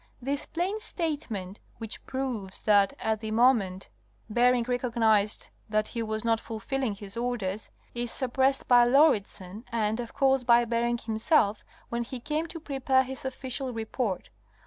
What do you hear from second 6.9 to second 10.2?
his orders, is suppressed by Lauridsen and of